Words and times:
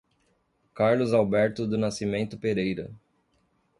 Carlos 0.73 1.13
Alberto 1.13 1.67
do 1.67 1.77
Nascimento 1.77 2.35
Pereira 2.35 2.89